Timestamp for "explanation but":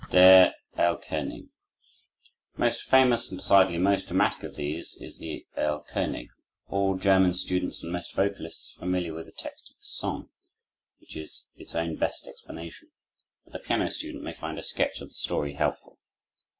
12.25-13.53